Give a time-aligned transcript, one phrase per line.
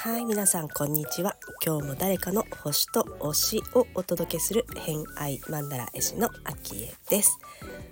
[0.00, 1.36] はい皆さんこんにちは。
[1.64, 7.38] 今日も誰かの星と推しをお届けする偏愛マンダラ絵師のアキエです。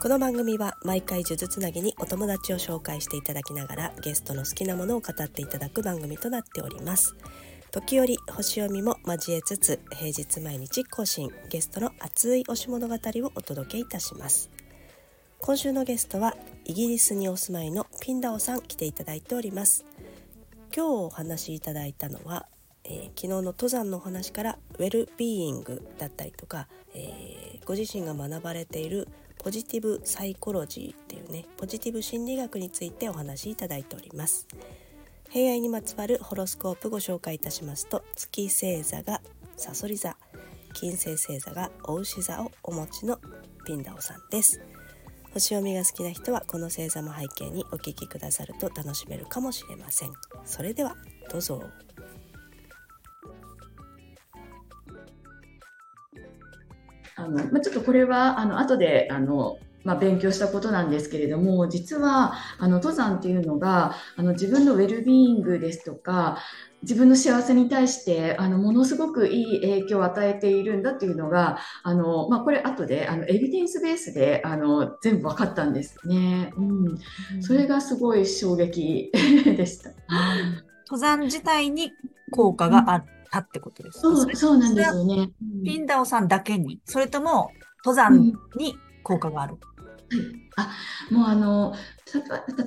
[0.00, 7.14] この番組は毎回呪術つなぎにお友達を紹介していただきながらゲストの好きなものを語っていただく番組となっております。
[7.70, 11.30] 時折星読みも交えつつ平日毎日更新。
[11.50, 14.50] ゲストの熱い推し物語をお届けいたします。
[15.38, 19.84] 今週のゲストはイギリスにお住まいのピンダオさん来ていただいております。
[20.74, 22.46] 今日お話しいただいたのは、
[22.84, 34.48] えー、昨日の登山のお話からウェルビーイングだったりとか、えー、ご自身が学ばれているポジティブサイコロジーっていうねポジティブ心理学についてお話しいただいております。
[35.30, 39.20] 平愛にまつわるホロスコープご紹介いたしますと月星座が
[39.56, 40.16] さそり座
[40.72, 43.18] 金星星座がお牛座をお持ちの
[43.66, 44.60] ピンダオさんです。
[45.34, 50.12] 星読みが好きな人はこの星座も背景にお聞きくださると楽しめるかもしれません。
[50.44, 50.94] それでは
[51.30, 51.62] どうぞ。
[57.16, 66.38] あのまあ、ちょっとこれはあの後であのまあ、勉強したことなんですけれども実はあの登山っていうのがあの自分のウェルビーイングですとか
[66.82, 76.92] 自分の幸せに対してあのものすごくいい影響を与えているんだっていうのがあの、まあ、これ後であのエビデンスベースであの全部分かったんですね、うん、う
[77.38, 79.10] ん、それがすごい衝撃
[79.44, 79.90] でした。
[80.86, 81.92] 登山自体に
[82.30, 85.30] 効果があったってことですか、うん、そうそうなんですよね。
[85.64, 86.80] ピンダオさんだけに？
[86.84, 87.50] それとも
[87.84, 88.78] 登山に
[89.08, 89.56] 効果がある、
[90.56, 90.70] あ
[91.10, 91.74] もうあの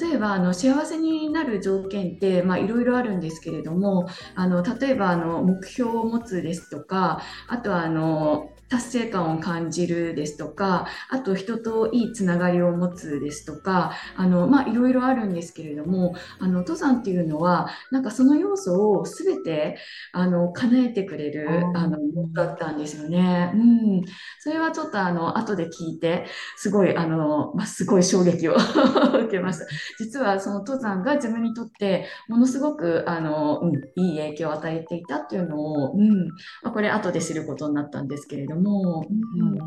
[0.00, 19.76] 例えばあの幸せになる条件っていろいろあるんですけれどもあの例えばあの目標を持つですとかあとはあの達成感を感じるですとか、あと人といいつながりを持つですとか、あの、まあ、いろいろあるんですけれども、あの、登山っていうのは、なんかその要素をすべて、
[20.12, 21.98] あの、叶えてくれる、あの、
[22.32, 23.50] だったんですよね。
[23.54, 24.02] うん。
[24.38, 26.26] それはちょっとあの、後で聞いて、
[26.56, 28.54] すごい、あの、まあ、すごい衝撃を
[29.24, 29.66] 受けました。
[29.98, 36.28] 実はその登山が自分にとって、ものすごく、あの、うん、いい影響を与えていたっていうのを、うん、
[36.62, 39.58] まあ、これ後で知ることになったんですけれども、も、うん、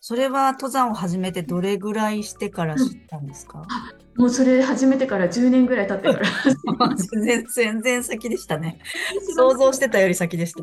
[0.00, 3.66] それは登山を始めてどれぐらいしてから知ったんですか、
[4.20, 6.94] もうそれ始めてから10年ぐらい経ってから。
[6.94, 8.78] 全然全然先でしたね。
[9.34, 10.62] 想像してたより先でした。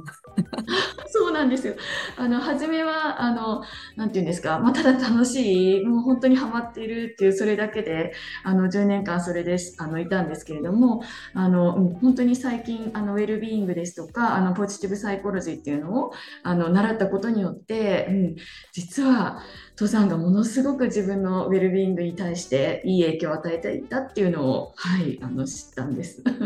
[1.07, 1.73] そうなんですよ。
[2.17, 3.63] あの初めはあの
[3.95, 8.13] なんていうんですか、まあ、ただ楽しいもう本当にハマっているっていうそれだけで
[8.43, 11.01] あの10年間それであのいたんですけれども
[11.33, 16.11] あの、うん、本当に最近あのウェルビーイングですとかあのポジティブサイコロジーっていうのを
[16.43, 18.35] あの習ったことによって、うん、
[18.71, 19.41] 実は
[19.79, 26.23] 登山がものすごく自分のウェルビーイングに対していい影響を与えていたっていうのを、はい、あの知ったんです。
[26.23, 26.41] なる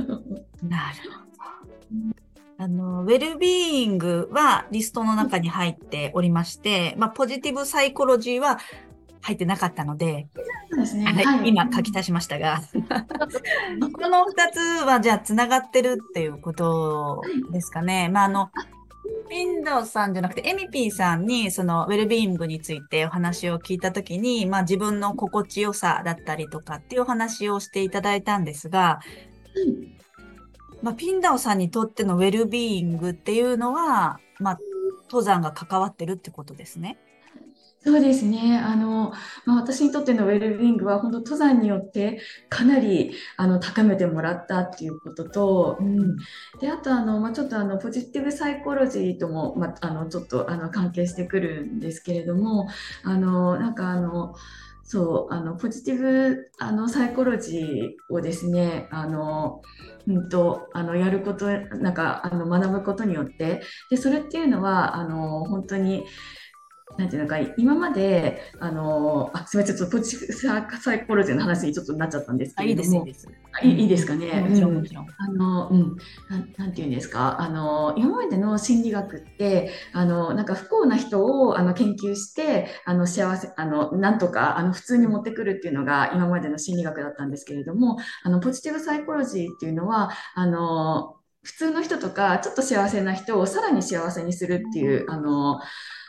[1.09, 1.31] ほど。
[2.57, 3.51] あの、ウェルビー
[3.83, 8.59] イングはリストの中に入っておりまして、まあ、ポジティブサイコロジーは
[9.21, 10.27] 入ってなかったので、
[10.69, 17.21] でねはい、今書き足しましたが、 この2つはじゃあつながってるっていうこと
[17.51, 18.09] ですかね。
[18.09, 18.51] まあ、あの、
[19.29, 28.99] ピンドさんじゃなくて、エミピーさんに、その、ウェルビーイングについてお話を聞いたときに、まあ、自分の心地よさだったりとかっていうお話をしていただいたんですが、
[29.55, 29.97] うん、
[30.81, 34.59] まあ、ピンダオさんにとってのウェルビーイングっていうのは、まあ、
[35.03, 36.97] 登山が関わってるってことですね。
[37.83, 38.59] そうですね。
[38.63, 39.11] あの、
[39.45, 46.15] まあ、私にとってのウェルビーイングは本当登山によってかなりあの高めてもらったっていうことと、うん、
[46.59, 52.67] であとあの、まあ、ちょっとあのポジティブサイコロジーとも、まあ、あのちょっとあの関係してくるんですけれども、
[53.03, 54.35] あのなんかあの
[54.83, 59.63] そうあのポジティブあのサイコロジーをですねあの
[60.07, 66.03] うんと、あのやることなんかあの学ぶことによってでそれっていうのはあの本当に
[66.97, 72.99] なんていうのか、今まで、あの、あ、すみません、ちょっとポジティブサイコロジーの話にちょっとなっちゃったんですけれども。
[72.99, 73.27] いいです
[73.63, 74.41] いいですかね。
[74.41, 75.07] もちろん、もちろん。
[75.17, 75.97] あの、うん、
[76.29, 95.59] ななんていうんですか、あの、今までの心理学って、あの、なんか不幸な人を、あの、研究して、あの、幸せ、あの、なんとか、あの、普通に持ってくるっていうのが、今までの心理学だったんですけれども、あの、ポジティブサイコロジーっていうのは、あの、普通の人とか、ちょっと幸せな人をさらに幸せにするっていう、あの、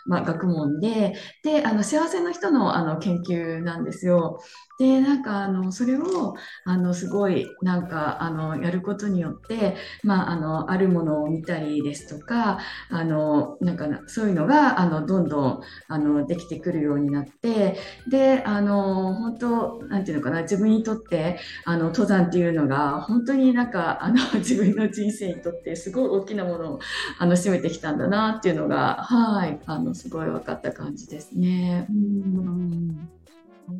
[0.06, 1.14] まあ、学問で、
[1.44, 4.40] で、あの、幸せの人のあの研究なんですよ。
[4.82, 6.34] でなんかあのそれを
[6.64, 12.58] あのすごいなんかあのやることによって、まあ、あのあるものを見たりですとか
[12.90, 17.76] あのなんかそういうのがあのどんどんあのできてくるようになって
[18.10, 26.80] であの本当なんていうのかな自分にとってあの登山っていうのが本当になんかあの 自分の人生にとってすごい大きなものを
[27.20, 31.86] あの占めてきたんだなっていうのがはいあのすごい分かった感じですね。
[31.88, 33.21] うん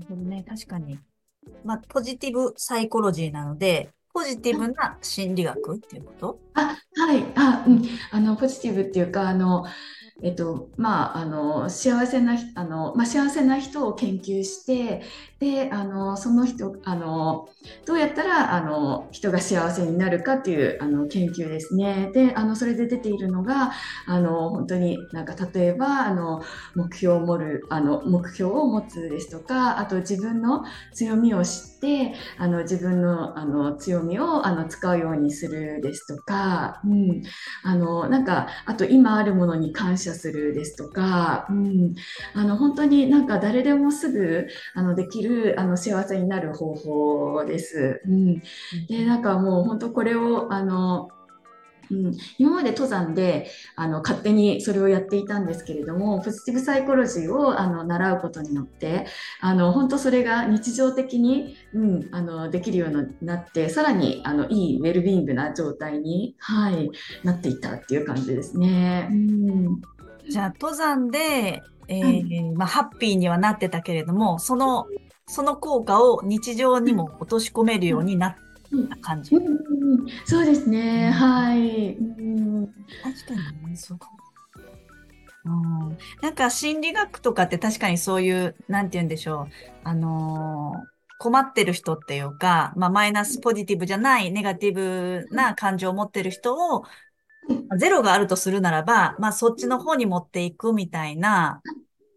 [0.01, 0.45] るほどね。
[0.49, 0.99] 確かに。
[1.65, 6.39] まあ、ポジティブサイコロジーなので、ポジティブな心理学っていうこと？
[6.55, 7.25] あ、はい。
[7.35, 7.83] あ、うん。
[8.11, 9.65] あの、ポジティブっていうか、あの、
[10.25, 15.03] えっと、まあ、あの、幸せな、あの、まあ、幸せな人を研究して、
[15.41, 17.49] で、あの、その人、あの、
[17.87, 22.11] どうやったら、あの、人が幸せになるかっていう、あの、研究ですね。
[22.15, 23.73] で、あの、それで出ているのが、
[24.07, 26.41] あの、本当になんか、例えば、あの、
[26.77, 37.23] 目標を持る、あの、目標を持つですとか、あと自分の強みを知って、あの、自分の、あの、強みを、あの、使うようにするですとか、うん。
[37.65, 41.95] あの、なんか、あと今あるものに感謝するですとか、うん。
[42.35, 48.03] あの、本当になんか誰でもすぐ、あの、できるるあの幸せになる方法です。
[48.07, 48.43] うん、
[48.89, 51.09] でなんかもう本当これをあの
[51.91, 59.05] うん、今まで登山であの勝手にそれをやっていたんですけれどもポジティブサイコロジーをあの習うことによって
[59.43, 66.91] あの本当それが日常的に、うん、あのできるようになってさらにあのいいウェルビーイングな状態に、はい、
[67.25, 69.09] なっていったっていう感じですね。
[69.11, 69.83] うん、
[70.29, 74.87] じゃあ登山で、えー、はい、まあ、ハッピーにはなってたけれどもその
[75.27, 78.37] その効果を日常にも落とし込めるようになっ
[78.91, 79.35] た感じ。
[79.35, 79.47] うん。
[79.47, 81.95] うんうん、そうですね、はい。
[81.97, 84.09] うん、確かにね、そうか
[85.45, 89.53] うん、なんか心理学とかって確かにそういう、なんて言うんでしょう。
[89.85, 90.79] あのー、
[91.19, 96.85] 困ってる人っていうか、まあ、マイナスポジティブじゃないネガティブな感情を持ってる人を、
[97.77, 101.61] ゼロがあるとするならば、まあ、そっちの方に持っていくみたいな、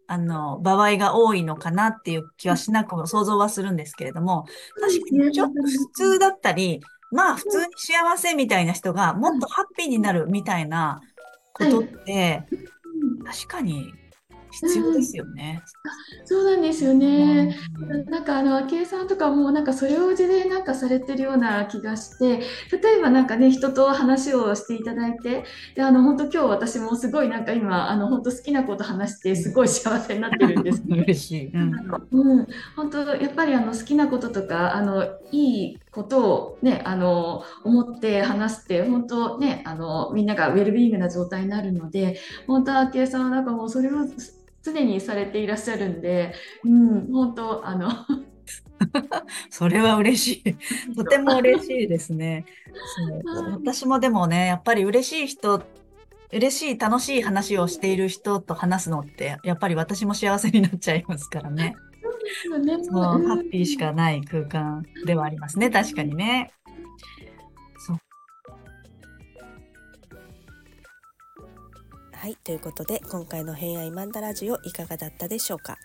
[0.06, 4.46] あの、場合が多いのかなっていう気はしなくも想像はするんですけれども、
[4.80, 6.80] 確かにちょっと普通だったり、
[7.10, 11.00] まあ普通に幸せみたいな人がもっとハッピーになるみたいな
[11.52, 12.44] ことって、
[13.24, 13.92] 確かに
[14.60, 15.62] 必要ですよね。
[16.20, 17.56] うん、そうなんですよね。
[17.78, 22.38] うん、なんかあの昭恵さんとかもなんかそれを事でなんかされてるような気がして、
[22.76, 25.44] 例えばなんかね人と話をしていただいて、
[25.74, 30.82] であの本当今日私もすごいなんか今あの本当好きなこと話してすごい幸せになってるんです。
[30.88, 31.46] 嬉しい。
[31.48, 31.72] うん、
[32.10, 44.06] うん、本当やっぱりあの好きなこととかあのいいことをねあの思って話して本当ねあのみんながウェルビーイングな状態になるので、本当昭恵さんはなんかもうそれを
[44.72, 46.34] 常にされていらっしゃるんで、
[46.64, 47.90] うん、本当、あの
[49.50, 50.94] それは嬉しい。
[50.94, 52.44] とても嬉しいですね。
[52.96, 55.62] そう 私もでもね、やっぱり嬉しい人、
[56.32, 61.74] 嬉しい、楽しい話をしている人と話すのって、やっぱり私も幸せになっちゃいますからね。
[62.48, 66.50] そう、ね、ハッピーしかない空間ではありますね、確かにね。
[72.18, 75.78] はいということで今回の「偏愛マンダラジオ」いかがだったでしょうか？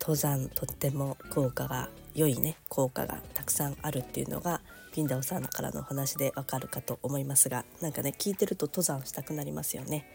[0.00, 4.62] 登山とっても効果が良いね効果がたくさんあるっていうのが
[4.92, 10.06] ピンダオさんからのお話でわかるかと思いますがなんかね聞いてると登山したくなりますよね。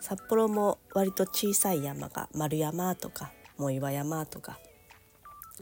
[0.00, 4.58] 札幌も割と小さい山が丸山とか藻岩山とか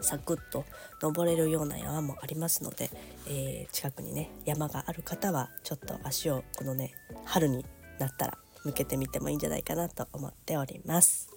[0.01, 0.65] サクッと
[1.03, 2.89] 登れるような山もありますので、
[3.27, 6.95] えー、近くにね山がある方はちょっと足をこのね
[7.25, 7.67] 春に
[7.99, 11.29] なったら向けてみてもいいんじゃないかなと思っております。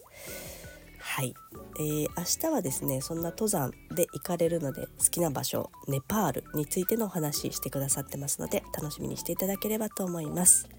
[1.03, 1.33] はい、
[1.79, 10.69] えー、明日はですねそんな登山で行かれるので好きな場所ネパールについてのお話してくださってますので楽しみにしていただければと思います。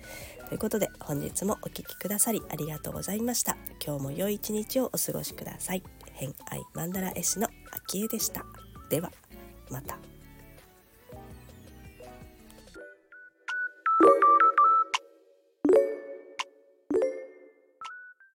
[0.49, 3.56] ということで本日もお聴きくださりありがとうございました。
[3.84, 5.82] 今日も良い一日をお過ごしください。
[6.12, 8.44] 偏愛マンダラ絵師のあきえでした。
[8.88, 9.11] では
[9.70, 10.12] また。